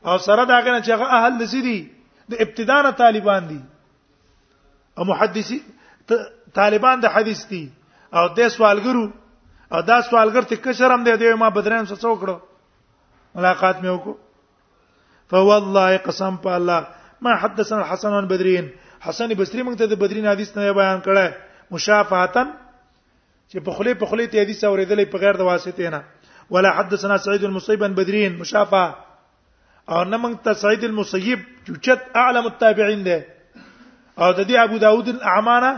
او 0.08 0.18
سره 0.28 0.46
دا 0.46 0.62
کنه 0.62 0.80
چې 0.80 0.92
هغه 0.92 1.06
اهل 1.20 1.34
لسیدي 1.44 1.78
د 2.34 2.42
ابتدانه 2.46 2.92
طالبان 3.04 3.48
دي 3.50 3.60
او 4.98 5.04
محدثي 5.12 5.62
طالبان 6.54 7.00
د 7.00 7.06
حدیث 7.18 7.46
دي 7.52 7.64
او 8.14 8.28
د 8.40 8.48
سوالګرو 8.56 9.06
او 9.74 9.82
دا 9.82 10.00
سوالګر 10.02 10.44
ته 10.50 10.56
کې 10.56 10.72
شرم 10.74 11.04
دی 11.04 11.16
دی 11.22 11.34
ما 11.40 11.50
بدرین 11.56 11.86
څه 11.90 11.96
څوکړو 12.04 12.36
ملاقات 13.36 13.78
مې 13.84 13.90
وکړو 13.94 14.14
فوالله 15.32 15.98
قسم 16.08 16.36
په 16.44 16.50
الله 16.58 16.80
ما 17.26 17.34
حدثنا 17.42 17.78
الحسن 17.80 18.14
عن 18.20 18.28
بدرین 18.32 18.70
حسن 19.08 19.30
بصری 19.40 19.62
موږ 19.64 19.76
ته 19.78 19.86
د 19.94 20.00
بدرین 20.04 20.28
حدیث 20.28 20.56
نه 20.58 20.72
بیان 20.78 21.00
کړه 21.04 21.28
مشافهتن 21.76 22.48
چې 23.52 23.60
په 23.66 23.72
خله 23.80 23.94
په 24.04 24.12
خله 24.12 24.26
ته 24.34 24.42
حدیث 24.44 24.64
اوریدلې 24.64 25.06
په 25.16 25.20
غیر 25.24 25.36
د 25.42 25.50
واسطې 25.50 25.92
نه 25.96 26.02
ولا 26.56 26.72
حدثنا 26.80 27.18
سعيد 27.28 27.44
المصيب 27.44 27.80
بن 27.84 27.94
بدرین 28.00 28.38
مشافه 28.44 28.86
او 29.90 30.04
نه 30.12 30.18
موږ 30.18 30.44
ته 30.44 30.54
سعيد 30.54 30.84
المصيب 30.84 31.40
چوچت 31.68 32.16
اعلم 32.24 32.48
التابعین 32.52 33.04
ده 33.10 33.20
او 34.20 34.34
د 34.34 34.48
دې 34.50 34.56
ابو 34.64 34.78
داود 34.86 35.08
الاعمانه 35.16 35.72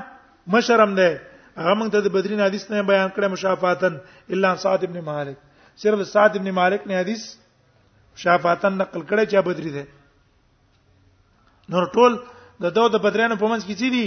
مشرم 0.57 0.95
ده 1.01 1.09
هغه 1.59 1.73
موږ 1.75 1.89
ته 1.93 1.99
د 2.07 2.07
بدرین 2.15 2.39
حدیث 2.41 2.63
نه 2.71 2.81
بیان 2.89 3.09
کړه 3.15 3.27
مشافاتن 3.35 3.93
الا 4.31 4.49
سعد 4.63 4.83
ابن 4.87 4.97
مالک 5.03 5.35
صرف 5.83 6.07
سعد 6.07 6.35
ابن 6.39 6.47
مالک 6.59 6.81
نه 6.87 6.99
حدیث 7.03 7.21
مشافاتن 8.15 8.73
نقل 8.81 9.01
کړه 9.09 9.23
چې 9.31 9.37
بدری 9.47 9.71
ده 9.75 9.83
نور 11.75 11.85
ټول 11.95 12.13
د 12.65 12.75
دوه 12.77 12.87
د 12.95 13.03
بدرانو 13.07 13.35
په 13.41 13.47
منځ 13.51 13.63
کې 13.67 13.75
چي 13.79 13.89
دي 13.95 14.05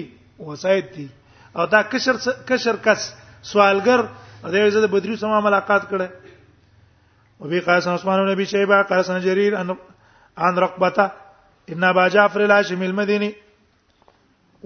وسایت 0.52 0.87
دي 0.97 1.06
او 1.56 1.66
دا 1.75 1.82
کشر 1.92 2.16
کشر 2.49 2.80
کس 2.87 3.04
سوالګر 3.52 4.00
د 4.54 4.64
یو 4.64 4.73
ځل 4.78 4.87
بدریو 4.97 5.21
سره 5.25 5.44
ملاقات 5.49 5.82
کړه 5.92 6.32
وبي 7.44 7.61
قاسم 7.68 7.94
عثمان 8.00 8.25
بن 8.25 8.32
ابي 8.37 8.47
شيبه 8.54 8.82
قاسم 8.94 9.18
جرير 9.28 9.59
ان 9.61 9.76
عن 10.47 10.59
رقبته 10.66 11.06
ابن 11.75 11.85
ابا 11.92 12.09
جعفر 12.16 12.44
الهاشمي 12.49 12.87
المدني 12.90 13.30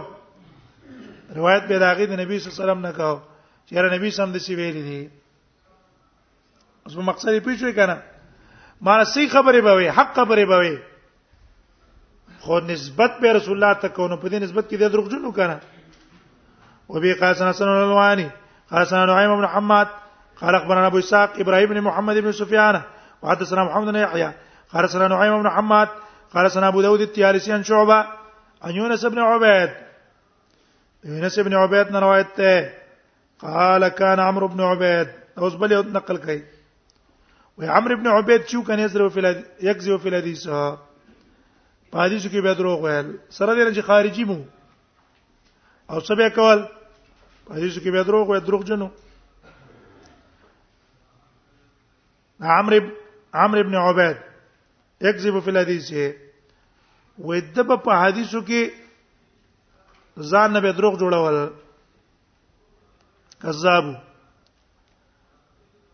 روایت 1.37 1.63
به 1.67 1.79
داغي 1.79 2.07
د 2.07 2.13
نبی 2.21 2.39
صلی 2.39 2.53
الله 2.53 2.57
علیه 2.57 2.65
وسلم 2.65 2.87
نه 2.87 2.93
کو 2.93 3.21
چیرې 3.69 3.93
نبی 3.99 4.11
سم 4.11 4.33
د 4.33 4.39
سی 4.39 4.55
ویلي 4.55 4.83
دي 4.83 5.09
اوس 6.85 6.95
په 6.97 7.01
مقصد 7.03 7.39
پیښوي 7.43 7.75
کنه 7.75 8.03
ما 8.81 9.05
سي 9.05 9.29
خبره 9.29 9.61
به 9.61 9.75
وي 9.77 9.89
حق 9.89 10.15
خبره 10.17 10.45
به 10.47 10.59
وي 10.59 10.79
خو 12.45 12.61
نسبت 12.61 13.11
به 13.21 13.33
رسول 13.33 13.55
الله 13.57 13.75
ته 13.81 13.89
کو 13.89 14.09
نه 14.09 14.17
په 14.23 14.29
دې 14.29 14.35
نسبت 14.45 14.65
کې 14.69 14.77
د 14.83 15.11
جنو 15.11 15.31
کنه 15.33 15.57
وبي 16.89 17.13
قاسم 17.15 17.45
حسن 17.49 17.69
الوانی 17.69 18.29
قاسم 18.71 18.97
نعیم 19.11 19.33
بن 19.41 19.45
حماد 19.55 19.87
قال 20.41 20.55
اخبرنا 20.55 20.87
ابو 20.87 20.99
اسحاق 20.99 21.31
ابراهيم 21.39 21.69
بن 21.69 21.81
محمد 21.81 22.17
بن 22.25 22.33
سفيان 22.33 22.81
وحدثنا 23.23 23.65
محمد 23.65 23.89
بن 23.93 23.97
يحيى 24.01 24.33
قال 24.73 24.91
سنا 24.91 25.09
نعيم 25.09 25.43
بن 25.43 25.49
حماد 25.49 25.89
قال 26.35 26.51
سنا 26.51 26.69
ابو 26.69 26.83
داود 26.83 27.01
التيالسي 27.01 27.53
عن 27.53 27.63
شعبه 27.65 28.07
عن 28.63 28.75
يونس 28.75 29.05
بن 29.05 29.19
عبيد 29.19 29.71
يونس 31.05 31.39
بن 31.39 31.55
عبيد 31.55 31.91
نے 31.91 31.99
روایت 31.99 32.41
قال 33.41 33.89
كان 33.89 34.21
عمرو 34.21 34.49
بن 34.49 34.61
عبيد 34.61 35.09
اوس 35.39 35.55
بل 35.55 35.93
نقل 35.93 36.17
كاي 36.17 36.43
و 37.59 37.65
عمرو 37.65 37.97
بن 37.97 38.07
عبيد 38.07 38.47
شو 38.49 38.63
كان 38.63 38.79
يزرو 38.81 39.09
في 39.11 39.45
يكذب 39.63 39.97
في 39.97 40.09
الحديث 40.09 40.49
په 41.95 42.01
حدیثو 42.07 42.29
کې 42.29 42.41
به 42.43 42.55
دروغ 42.59 42.79
ویل 42.85 43.09
سره 43.39 43.53
دې 43.55 43.65
چې 43.77 43.83
خارجي 43.89 44.25
مو 44.31 44.39
او 45.91 45.99
څه 46.07 46.13
به 46.21 46.31
کول 46.39 46.61
په 47.47 47.51
حدیثو 47.59 47.81
کې 47.83 47.91
به 47.97 48.03
دروغ 48.09 48.27
وي 48.31 48.41
دروغ 48.47 48.63
جنو 48.71 48.89
عمرو 52.55 52.79
عمرو 53.43 53.61
ابن 53.65 53.75
عباد 53.83 54.17
یکذب 55.07 55.39
فی 55.45 55.51
الحدیث 55.55 55.87
ويدب 57.19 57.69
په 57.87 57.93
حدیثو 58.03 58.41
کې 58.49 58.63
ځان 60.33 60.49
نه 60.59 60.65
به 60.67 60.73
دروغ 60.81 60.95
جوړول 61.01 61.37
کذاب 63.45 63.85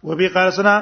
وبي 0.04 0.28
قال 0.38 0.52
سنا 0.61 0.76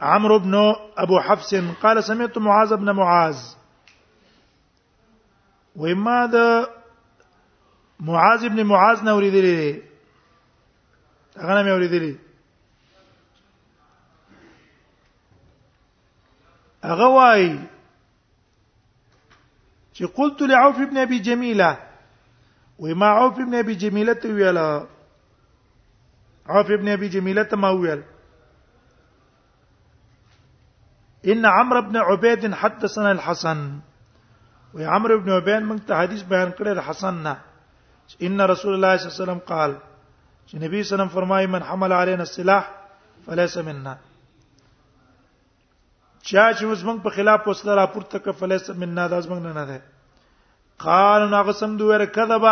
عمرو 0.00 0.38
بن 0.38 0.54
ابو 0.96 1.18
حفص 1.20 1.54
قال 1.80 2.04
سمعت 2.04 2.38
معاذ 2.38 2.74
بن 2.76 2.90
معاذ 2.90 3.38
وإما 5.76 6.26
د 6.26 6.66
معاذ 8.00 8.48
بن 8.48 8.62
معاذ 8.66 9.02
نه 9.04 9.10
اوریدلې 9.10 9.80
هغه 11.36 11.62
نه 11.62 11.70
اوریدلې 11.72 12.14
هغه 16.84 17.06
وای 17.06 17.58
چې 20.00 20.04
قلت 20.16 20.42
لعوف 20.42 20.78
بن 20.78 20.98
ابي 20.98 21.18
جميله 21.18 21.78
وما 22.78 23.06
عوف 23.06 23.36
بن 23.38 23.54
ابي 23.54 23.74
جميله 23.74 24.20
ویلا 24.24 24.86
عوف 26.46 26.66
بن 26.72 26.88
ابي 26.88 27.08
جميله 27.08 27.48
ما 27.54 27.70
ویل 27.70 28.02
ان 31.32 31.44
عمرو 31.56 31.80
بن 31.88 31.96
عبيد 32.08 32.42
حدثنا 32.60 33.10
الحسن 33.16 33.58
و 34.74 34.78
عمرو 34.92 35.18
بن 35.20 35.28
عبيد 35.38 35.62
من 35.70 35.78
ته 35.86 35.92
حدیث 36.00 36.22
بیان 36.32 36.50
کړی 36.58 36.70
الحسن 36.76 37.14
نه 37.26 37.34
ان 38.26 38.40
رسول 38.52 38.72
الله 38.74 38.96
صلی 38.96 39.06
الله 39.06 39.16
علیه 39.16 39.24
وسلم 39.24 39.42
قال 39.52 39.70
چې 40.48 40.54
نبی 40.64 40.82
صلی 40.82 40.94
الله 40.94 41.08
علیه 41.08 41.16
فرمایي 41.16 41.46
من 41.54 41.62
حمل 41.70 41.92
علينا 42.00 42.24
السلاح 42.28 42.64
فليس 43.26 43.56
منا 43.68 43.94
چا 46.28 46.46
چې 46.56 46.62
موږ 46.68 46.98
په 47.04 47.10
خلاف 47.16 47.48
وسله 47.48 47.74
راپورته 47.80 48.16
کړ 48.18 48.32
فليس 48.40 48.70
منا 48.84 49.06
دا 49.16 49.20
موږ 49.20 49.40
نه 49.46 49.52
نه 49.60 49.64
ده 49.70 49.80
قال 50.86 51.28
نو 51.34 51.52
سم 51.60 51.76
دوه 51.76 52.04
کذب 52.18 52.46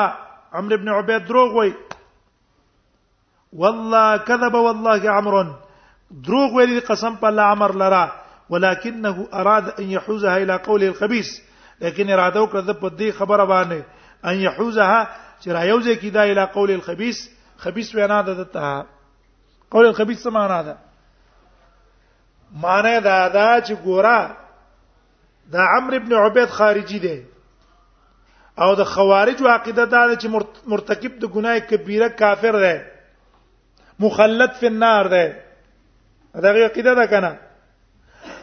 عمرو 0.61 0.77
بن 0.85 0.89
عبيد 0.99 1.27
دروغ 1.33 1.55
وای 1.59 1.73
والله 3.53 4.17
كذب 4.17 4.55
والله 4.55 5.11
عمرو 5.19 5.45
دروغ 6.31 6.49
ویلي 6.61 6.81
قسم 6.81 7.15
په 7.21 7.27
الله 7.27 7.57
عمر 7.57 7.73
لرا 7.85 8.07
ولكنه 8.51 9.29
اراد 9.35 9.69
ان 9.81 9.91
يحوزها 9.91 10.37
الى 10.37 10.57
قوله 10.57 10.87
الخبيث 10.89 11.27
لكن 11.81 12.11
اراده 12.11 12.43
وکړه 12.47 12.57
د 12.57 12.75
خبر 12.81 13.13
خبره 13.13 13.45
باندې 13.45 13.83
ان 14.27 14.35
يحوزها 14.35 15.07
چې 15.45 15.49
را 15.49 15.63
یوځي 15.65 15.97
کیدا 15.99 16.23
الى 16.25 16.45
قول 16.45 16.71
الخبيث 16.71 17.29
خبيث 17.59 17.95
وینا 17.95 18.21
ده 18.23 18.45
ته 18.45 18.87
قول 19.71 19.87
الخبيث 19.87 20.27
څه 20.27 20.31
معنا 20.31 20.63
ده 20.63 20.77
معنی 22.63 23.01
دا 23.01 23.29
دا 23.29 23.61
چې 23.61 23.73
ګورا 23.85 24.31
دا 25.53 25.63
عمرو 25.77 25.97
ابن 25.97 26.15
عبید 26.15 26.49
خارجي 26.49 26.99
دی 26.99 27.25
او 28.59 28.75
د 28.75 28.83
خوارج 28.85 29.43
عقیده 29.43 29.85
دا 29.85 30.07
ده 30.15 30.15
چې 30.21 30.27
مرتکب 30.67 31.19
د 31.19 31.25
ګناه 31.33 31.59
کبیره 31.59 32.09
کافر 32.09 32.59
دی 32.59 32.79
مخلد 33.99 34.51
فی 34.61 34.67
النار 34.67 35.07
دی 35.09 35.33
دا 36.43 36.53
غي 36.53 36.83
ده 36.83 37.07
کنه 37.07 37.39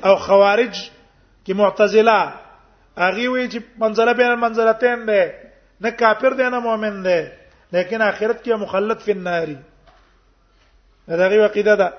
او 0.06 0.16
خوارج 0.26 0.80
کې 1.46 1.54
معتزله 1.60 2.20
هغه 3.04 3.30
وی 3.30 3.48
چې 3.52 3.60
منزله 3.84 4.14
بین 4.22 4.30
المنزلتین 4.36 5.06
ده 5.06 5.22
نه 5.86 5.90
کافر 6.02 6.34
دی 6.42 6.50
نه 6.50 6.60
مؤمن 6.68 7.04
دی 7.06 7.20
لیکن 7.78 8.02
آخرت 8.02 8.44
کې 8.46 8.54
مخلد 8.66 9.00
فی 9.06 9.12
النار 9.12 9.48
دا 11.22 11.28
غي 11.34 11.40
عقیده 11.46 11.76
ده 11.76 11.94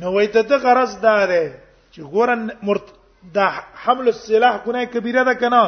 نو 0.00 0.12
وای 0.16 0.26
ته 0.38 0.42
د 0.52 0.64
غرض 0.64 1.00
دا 1.04 1.16
ده 1.26 1.44
چې 1.92 2.00
ګورن 2.14 2.48
مرت 2.62 2.86
دا 3.36 3.46
حمل 3.84 4.08
السلاح 4.14 4.58
ګناه 4.64 4.84
کبیره 4.94 5.24
ده 5.28 5.34
کنه 5.44 5.62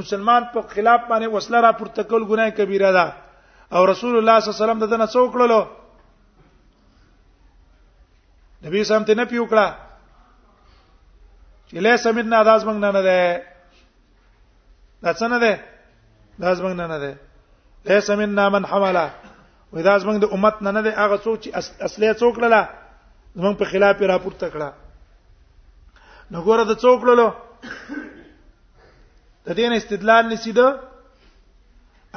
مسلمان 0.00 0.44
په 0.54 0.62
خلاف 0.74 1.00
باندې 1.08 1.28
وسله 1.36 1.60
را 1.66 1.72
پورته 1.78 2.02
کول 2.02 2.26
ګناه 2.26 2.50
کبیره 2.58 2.92
ده 2.92 3.12
او 3.72 3.84
رسول 3.86 4.16
الله 4.18 4.40
صلی 4.40 4.50
الله 4.50 4.58
علیه 4.62 4.64
وسلم 4.64 4.78
دغه 4.86 4.96
نه 4.96 5.06
څوکړلو 5.14 5.62
نبی 8.64 8.84
سم 8.84 9.02
ته 9.04 9.14
نه 9.14 9.24
پیو 9.30 9.46
کړه 9.50 9.66
چې 11.68 11.76
له 11.84 11.96
سمیت 11.96 12.26
نه 12.26 12.36
انداز 12.40 12.62
مونږ 12.66 12.78
نه 12.84 12.90
نه 12.96 13.02
ده 13.08 13.18
دا 15.02 15.10
څنګه 15.20 15.36
ده 15.44 15.50
انداز 16.38 16.58
مونږ 16.62 16.74
نه 16.80 16.86
نه 16.92 16.98
ده 17.02 17.12
له 17.86 18.00
سمیت 18.08 18.28
نه 18.38 18.44
من 18.54 18.64
حملا 18.70 19.06
و 19.72 19.76
انداز 19.76 20.00
مونږ 20.06 20.18
د 20.24 20.26
امت 20.34 20.56
نه 20.66 20.70
نه 20.76 20.82
ده 20.86 20.90
هغه 21.02 21.16
څوک 21.24 21.36
چې 21.42 21.48
اصلي 21.86 22.08
څوک 22.22 22.34
للا 22.42 22.62
زمونږ 23.36 23.54
په 23.58 23.64
خلاف 23.72 23.96
راپورته 24.12 24.46
کړه 24.54 24.68
نو 26.30 26.36
ګوره 26.46 26.64
د 26.66 26.72
څوک 26.84 26.98
لولو 27.08 27.28
د 29.46 29.48
دې 29.58 29.64
نه 29.70 29.76
استدلال 29.76 30.24
نسی 30.32 30.52
ده 30.58 30.68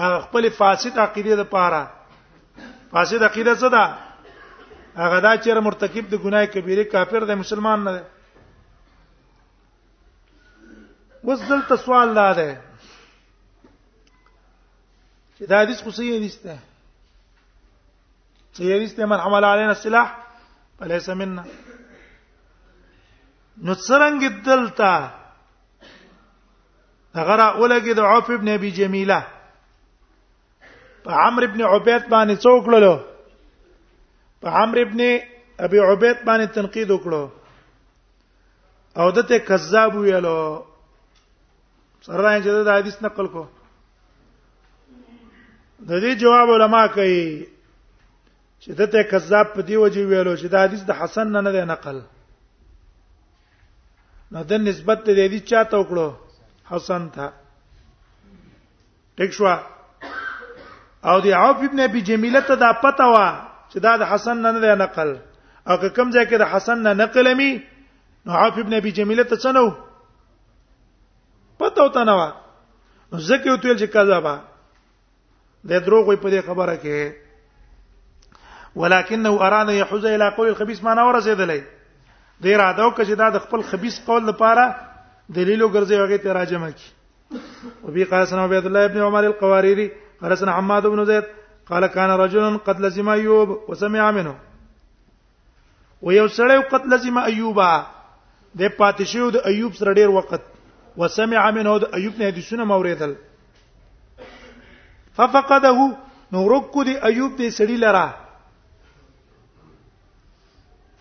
هغه 0.02 0.18
خپل 0.25 0.44
فاسد 0.60 0.94
عقیده 1.06 1.36
ده 1.40 1.44
پاره 1.54 1.84
فاسد 2.94 3.22
عقیده 3.30 3.54
څه 3.62 3.68
ده 3.75 3.86
هغه 5.02 5.20
دا 5.25 5.34
چې 5.44 5.50
مرتکب 5.68 6.06
د 6.10 6.14
ګناه 6.24 6.46
کبیره 6.56 6.84
کافر 6.94 7.22
دی 7.28 7.36
مسلمان 7.44 7.80
نه 7.86 7.92
دی 7.96 8.02
اوس 11.28 11.40
دلته 11.50 11.75
سوال 11.86 12.10
دا 12.20 12.30
ده 12.40 12.50
چې 15.36 15.44
دا 15.50 15.56
حدیث 15.64 15.80
خو 15.84 15.90
صحیح 15.98 16.14
نيسته 16.25 16.54
صحیح 18.60 18.75
نيسته 18.84 19.02
من 19.14 19.20
عمل 19.28 19.44
علينا 19.52 19.72
السلاح 19.78 20.08
فليس 20.80 21.08
منا 21.22 21.44
نو 23.58 23.74
څنګه 23.74 24.32
دلته 24.46 24.94
هغه 27.16 27.36
را 27.44 27.50
ولګي 27.62 27.94
د 28.00 28.02
عوف 28.12 28.28
ابن 28.38 28.48
ابي 28.56 28.70
جميله 28.80 29.20
په 31.04 31.12
عمرو 31.12 31.46
ابن 31.50 31.60
عبيد 31.62 32.04
باندې 32.10 32.36
څوک 32.48 32.64
لولو 32.75 32.98
عمرو 34.48 34.82
ابن 34.82 35.00
ابي 35.66 35.80
عبيد 35.80 36.18
باندې 36.25 36.48
تنقید 36.54 36.92
وکړو 36.92 37.30
او 38.98 39.10
دته 39.12 39.38
کذاب 39.38 39.96
ویلو 39.96 40.64
سره 42.02 42.34
یې 42.36 42.42
چې 42.44 42.64
دا 42.64 42.78
حدیث 42.78 43.02
نقل 43.02 43.28
کو 43.28 43.46
د 45.90 46.02
دې 46.02 46.16
جواب 46.20 46.50
علما 46.52 46.88
کوي 46.88 47.46
چې 48.60 48.72
دته 48.74 49.04
کذاب 49.04 49.54
په 49.56 49.62
دی 49.62 49.75
وجه 49.75 50.06
ویلو 50.06 50.36
چې 50.36 50.46
دا 50.48 50.64
حدیث 50.66 50.82
د 50.84 50.92
حسن 51.00 51.32
نه 51.32 51.42
نه 51.42 51.66
نقل 51.72 52.02
نو 54.32 54.44
د 54.44 54.54
نسبت 54.68 55.04
ته 55.06 55.12
د 55.14 55.28
دې 55.28 55.40
چاته 55.50 55.78
وکړو 55.78 56.14
حسن 56.75 57.10
تھا 57.18 57.32
ټیک 59.18 59.34
شو 59.34 59.48
او 61.04 61.20
دی 61.22 61.32
عوف 61.34 61.58
ابن 61.64 61.80
ابي 61.80 62.02
جميله 62.02 62.40
ته 62.48 62.56
دا 62.56 62.72
پتا 62.86 63.06
و 63.08 63.16
چې 63.75 63.79
دا 63.84 63.94
د 64.01 64.08
حسن 64.12 64.38
نه 64.44 64.50
نه 64.55 64.75
نقل 64.82 65.10
او 65.70 65.75
که 65.82 65.89
کوم 65.96 66.12
ځای 66.12 66.25
کې 66.29 66.38
د 66.41 66.46
حسن 66.53 66.77
نه 66.88 66.91
نقل 67.00 67.34
می 67.39 67.51
نو 68.25 68.32
عاف 68.41 68.58
ابن 68.63 68.74
ابي 68.77 68.91
جميله 69.00 69.24
ته 69.32 69.36
څنو 69.44 69.63
پته 71.60 71.84
وته 71.88 72.03
نه 72.10 72.13
و 72.20 73.17
زکه 73.27 73.48
یو 73.50 73.58
تل 73.65 73.77
چې 73.82 73.86
کذبا 73.98 74.36
د 75.72 75.84
دروغ 75.88 76.13
په 76.24 76.29
دې 76.29 76.41
خبره 76.48 76.75
کې 76.84 78.79
ولکنه 78.82 79.36
ارانه 79.48 79.74
يحوز 79.82 80.05
الى 80.08 80.29
قول 80.38 80.48
الخبيث 80.55 80.79
ما 80.88 80.94
نه 81.00 81.10
ورسېدلې 81.12 81.62
د 82.44 82.55
اراده 82.55 82.82
او 82.84 82.91
کچې 82.98 83.15
دا 83.24 83.29
د 83.38 83.46
خپل 83.46 83.62
خبيث 83.74 83.96
قول 84.08 84.24
لپاره 84.24 84.75
دلیل 85.36 85.62
وګرځي 85.63 85.96
هغه 86.03 86.17
ته 86.24 86.34
راجمه 86.34 86.72
کی 86.77 86.89
وبي 87.84 88.03
قال 88.12 88.27
سنا 88.32 88.44
عبد 88.48 88.65
الله 88.65 88.86
ابن 88.91 89.00
عمر 89.08 89.24
القواريري 89.29 89.88
قال 90.22 90.38
سنا 90.44 90.57
حماد 90.59 90.83
بن 90.94 91.05
زيد 91.11 91.24
قال 91.70 91.88
كان 91.88 92.10
رجل 92.10 92.58
قد 92.58 92.80
لزم 92.82 93.10
ايوب 93.10 93.60
وسمع 93.68 94.12
منه 94.12 94.36
ويو 96.01 96.28
سړی 96.28 96.58
قد 96.72 96.86
لزم 96.94 97.18
ايوبا 97.18 97.86
د 98.56 98.64
پاتې 98.78 99.04
شو 99.04 99.30
د 99.30 99.46
ایوب 99.46 99.74
سره 99.75 99.94
ډیر 99.94 100.10
وخت 100.18 100.42
وسمع 100.98 101.50
منه 101.56 101.78
د 101.78 101.94
ایوب 102.00 102.20
نه 102.20 102.28
حدیثونه 102.32 102.64
موریدل 102.74 103.16
ففقده 105.18 105.90
نو 106.36 106.46
رکو 106.56 106.84
دی 106.84 106.96
ایوب 107.12 107.36
دی 107.38 107.50
سړی 107.51 107.78
لرا 107.88 108.06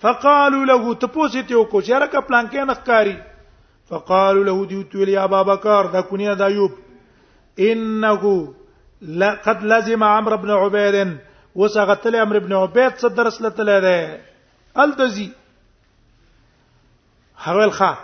فقالوا 0.01 0.65
له 0.71 0.95
تپوسیته 1.05 1.65
کو 1.65 1.81
چیرې 1.81 2.09
کا 2.13 2.21
پلان 2.21 2.47
کې 2.51 2.73
نخکاری 2.73 3.17
فقالوا 3.91 4.45
له 4.51 4.67
دی 4.73 4.83
تو 4.93 5.05
لی 5.05 5.17
ابا 5.29 5.43
بکر 5.55 5.93
دا 5.93 6.01
کونی 6.11 6.35
دا 6.35 6.47
ایوب 6.47 6.73
انه 7.59 8.55
لقد 9.09 9.63
لزم 9.63 10.03
عمرو 10.05 10.37
بن 10.37 10.51
عبيد 10.51 11.19
وسغتل 11.55 12.17
عمرو 12.17 12.41
بن 12.41 12.53
عبيد 12.53 12.93
څه 12.93 13.09
درس 13.09 13.43
لته 13.43 13.65
ده 13.65 14.21
الدزي 14.79 15.31
حویل 17.37 17.73
خا 17.73 17.97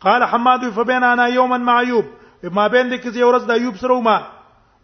قال 0.00 0.24
حماد 0.24 0.68
فبين 0.70 1.04
انا 1.04 1.26
يوما 1.26 1.56
مع 1.56 1.80
ايوب 1.80 2.04
ما 2.42 2.66
بين 2.66 2.90
دې 2.90 3.00
کې 3.02 3.16
یو 3.16 3.30
ورځ 3.32 3.42
د 3.48 3.50
ایوب 3.50 3.76
سره 3.80 4.00
ما 4.00 4.16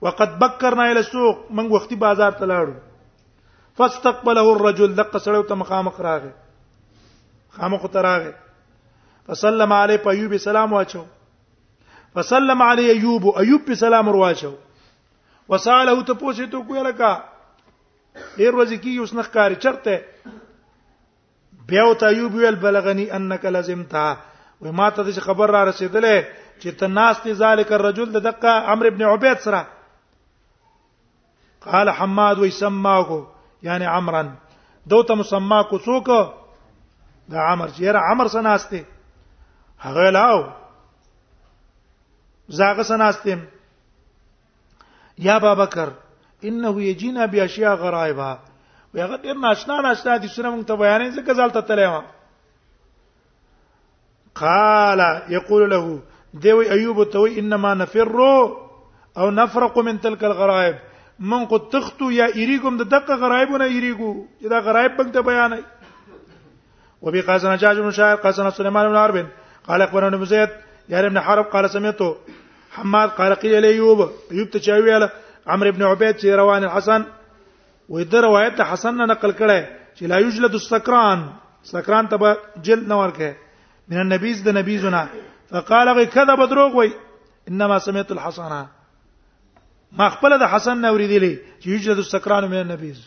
وقد 0.01 0.39
بكرنا 0.39 0.91
الى 0.91 1.01
السوق 1.01 1.51
من 1.51 1.71
وختي 1.73 1.95
بازار 1.95 2.33
ته 2.33 2.47
لاړو 2.47 3.79
فاستقبله 3.79 4.53
الرجل 4.57 4.95
دق 4.97 5.17
سړیو 5.17 5.47
ته 5.49 5.55
مخامخ 5.65 6.01
راغی 6.09 6.31
خامخ 7.59 7.87
ته 7.93 8.01
راغی 8.11 8.33
فسلم 9.29 9.73
علی 9.73 9.99
ایوب 10.07 10.37
سلام 10.45 10.73
واچو 10.73 11.05
فسلم 12.15 12.63
علی 12.63 12.85
ایوب 12.91 13.35
ایوب 13.41 13.75
سلام 13.81 14.09
ور 14.09 14.15
واچو 14.21 14.53
وساله 15.49 15.97
ته 16.09 16.15
پوښتنه 16.25 16.51
تو 16.55 16.59
کوی 16.71 16.81
لکه 16.89 17.11
ډیر 18.39 18.53
ورځې 18.55 18.77
کی 18.83 18.91
اوس 19.05 19.13
نخ 19.19 19.27
کاری 19.37 19.55
چرته 19.63 19.95
بیا 21.71 21.83
او 21.87 21.95
ته 22.03 22.07
ایوب 22.13 22.35
ویل 22.41 22.57
بلغنی 22.65 23.07
انک 23.21 23.45
لزمتا 23.59 24.05
و 24.63 24.73
ما 24.81 24.91
ته 24.99 25.03
د 25.09 25.19
خبر 25.29 25.49
را 25.57 25.63
رسیدلې 25.73 26.17
چې 26.61 26.69
ته 26.81 26.87
ناس 26.99 27.17
ته 27.25 27.35
ذالک 27.41 27.73
الرجل 27.79 28.21
دقه 28.21 28.53
عمر 28.75 28.87
ابن 28.93 29.03
عبید 29.15 29.39
سره 29.49 29.65
قال 31.71 31.89
حماد 32.03 32.39
وی 32.41 32.51
سماکو 32.57 33.21
یعنی 33.69 33.85
عمرن 33.93 34.29
دوته 34.91 35.15
مسما 35.23 35.63
کو 35.73 35.79
څوک 35.79 36.09
د 36.09 37.35
عمر 37.35 37.69
چیرې 37.69 38.01
عمر 38.13 38.29
سناسته 38.37 38.85
هغه 39.87 40.11
لاو 40.19 40.41
زاغه 42.61 42.83
سناستم 42.91 43.41
یا 45.27 45.35
ابا 45.37 45.55
بکر 45.65 45.89
انه 46.49 46.71
یجینا 46.91 47.25
بیاشیاء 47.33 47.75
غرایبا 47.83 48.31
ویغه 48.95 49.17
ډیر 49.25 49.37
ناشنا 49.45 49.77
ناشنا 49.87 50.17
دي 50.17 50.29
سره 50.35 50.49
مونږ 50.55 50.65
ته 50.69 50.75
بیانې 50.77 51.09
ځکه 51.17 51.33
ځالته 51.39 51.61
تلېما 51.71 52.03
قال 54.41 55.01
یقول 55.37 55.71
له 55.71 56.01
دوی 56.45 56.67
ایوب 56.77 56.99
ته 57.15 57.19
وی 57.25 57.41
انما 57.41 57.75
نفر 57.81 58.09
او 59.19 59.31
نفرق 59.41 59.79
من 59.89 59.99
تلك 60.07 60.25
الغرائب 60.25 60.77
من 61.31 61.47
کو 61.51 61.59
تختو 61.75 62.11
یا 62.13 62.27
ایریګم 62.27 62.79
د 62.83 62.89
دقه 62.95 63.17
غرایبونه 63.25 63.65
ایریګو 63.65 64.51
دا 64.53 64.61
غرایب 64.69 64.97
پنګ 64.97 65.13
ته 65.17 65.21
بیانې 65.31 67.03
وبي 67.03 67.21
قاسنا 67.29 67.57
جاج 67.63 67.79
بن 67.81 67.91
شاعر 68.01 68.17
قاسنا 68.27 68.51
سليمان 68.51 68.89
بن 68.89 68.97
عرب 68.97 69.27
قال 69.71 69.83
اخبرنا 69.83 70.17
ابن 70.17 70.25
زيد 70.25 70.49
يا 70.89 71.07
ابن 71.07 71.19
حرب 71.29 71.51
قال 71.53 71.71
سمعته 71.71 72.17
حماد 72.81 73.09
قرقی 73.19 73.51
له 73.61 73.69
ایوب 73.75 74.01
ایوب 74.33 74.49
ته 74.55 74.59
چا 74.67 74.77
ویاله 74.87 75.09
عمرو 75.53 75.69
ابن 75.73 75.83
عبید 75.91 76.15
چې 76.21 76.29
روان 76.43 76.65
الحسن 76.69 77.07
وې 77.91 78.05
د 78.15 78.25
روایت 78.27 78.57
ته 78.61 78.73
حسن 78.73 78.97
نه 79.01 79.07
نقل 79.13 79.33
کړي 79.33 79.63
چې 79.97 80.03
لا 80.13 80.19
یجلد 80.25 80.55
السکران 80.61 81.27
سکران 81.73 82.09
ته 82.15 82.35
جلد 82.69 82.89
نه 82.95 82.99
ورکه 83.03 83.31
من 83.93 83.99
النبیز 84.05 84.43
د 84.49 84.57
نبیزنا 84.61 85.03
فقال 85.53 85.89
غي 85.99 86.07
کذب 86.17 86.45
دروغ 86.55 86.77
وای 86.81 86.91
انما 87.49 87.79
سمعت 87.87 88.11
الحسن 88.17 88.57
ما 90.01 90.09
خپل 90.17 90.37
د 90.41 90.51
حسن 90.57 90.81
نه 90.87 90.97
اوریدلې 90.97 91.61
چې 91.61 91.69
یجلد 91.77 91.99
السکران 92.05 92.45
من 92.55 92.61
النبیز 92.65 93.05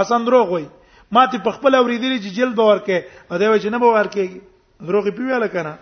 حسن 0.00 0.24
دروغ 0.28 0.52
وای 0.56 0.66
ما 1.18 1.26
ته 1.32 1.52
خپل 1.58 1.74
اوریدلې 1.74 2.24
چې 2.24 2.34
جلد 2.38 2.54
باور 2.60 2.78
کې 2.86 3.32
اده 3.32 3.50
و 3.52 3.58
چې 3.58 3.66
نه 3.76 3.84
باور 3.86 4.06
کې 4.16 4.46
دروغ 4.88 5.10
پیواله 5.18 5.46
کنه 5.52 5.76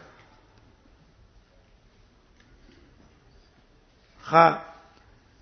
ها 4.35 4.59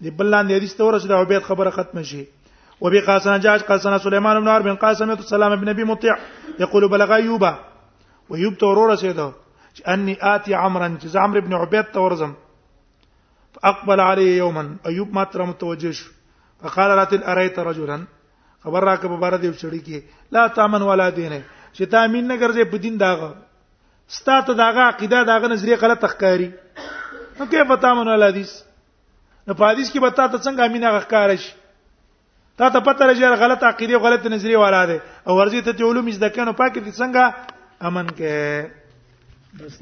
دی 0.02 0.10
بلان 0.10 0.44
دی 0.48 0.52
حدیث 0.58 0.72
ته 0.76 0.84
ورسېده 0.84 1.14
او 1.18 1.24
به 1.24 1.40
خبره 1.40 1.70
ختم 1.76 2.02
شي 2.02 2.26
وبي 2.80 3.00
قاسنا 3.00 3.38
جاج 3.38 3.60
قاسنا 3.62 3.98
سليمان 3.98 4.40
بن 4.40 4.48
عمر 4.48 4.60
بن 4.62 4.74
قاسم 4.74 5.16
سلام 5.16 5.52
ابن 5.52 5.68
ابي 5.68 5.84
مطيع 5.84 6.16
يقول 6.60 6.88
بلغ 6.88 7.14
ايوبا 7.14 7.58
ويوب 8.30 8.54
ته 8.58 8.66
ورور 8.66 8.92
رسېده 8.96 9.30
چې 9.76 9.88
اني 9.88 10.16
آتي 10.22 10.54
عمرا 10.54 10.88
چې 11.02 11.16
عمرو 11.16 11.40
بن 11.40 11.52
عبيد 11.54 11.84
ته 11.92 12.00
ورزم 12.00 12.34
فاقبل 13.54 14.00
عليه 14.00 14.38
يوما 14.38 14.76
ايوب 14.86 15.14
ما 15.14 15.24
تر 15.24 15.44
متوجه 15.46 15.90
شو 15.90 16.10
فقال 16.62 16.90
رات 16.90 17.12
الاريت 17.12 17.58
رجلا 17.58 18.04
خبر 18.64 18.82
راکه 18.84 19.08
په 19.08 19.16
بار 19.20 19.32
دې 19.40 19.46
وشړی 19.46 19.80
کې 19.86 19.98
لا 20.32 20.46
تامن 20.48 20.82
ولا 20.82 21.08
دينه 21.10 21.42
چې 21.76 21.94
مين 22.10 22.26
نه 22.28 22.36
ګرځي 22.40 22.64
په 22.72 22.76
دین 22.76 22.96
داغه 22.96 23.34
ستا 24.08 24.40
ته 24.40 24.52
داغه 24.52 24.80
عقیده 24.80 25.22
داغه 25.24 25.46
نظریه 25.48 25.76
غلطه 25.76 26.08
ښکاری 26.08 26.50
نو 27.40 27.46
کې 27.50 27.68
پتا 27.70 27.94
مون 27.94 28.08
ول 28.08 28.22
حدیث 28.22 28.62
نو 29.46 29.52
په 29.58 29.64
حدیث 29.70 29.88
کې 29.92 30.00
به 30.02 30.10
تاسو 30.18 30.36
څنګه 30.46 30.60
امینه 30.66 30.88
غکار 30.96 31.30
شي 31.42 31.50
تا 32.58 32.66
ته 32.74 32.78
پته 32.86 33.02
راځي 33.08 33.26
غلط 33.44 33.60
عقیده 33.70 33.94
او 33.96 34.02
غلط 34.06 34.22
نظریه 34.34 34.58
واره 34.62 34.82
ده 34.90 34.96
او 35.26 35.32
ورځي 35.40 35.60
ته 35.66 35.72
علوم 35.90 36.06
زده 36.18 36.28
کنه 36.36 36.52
پاکه 36.60 36.80
څنګه 37.00 37.22
امن 37.88 38.06
کې 38.16 38.32
بس 39.58 39.74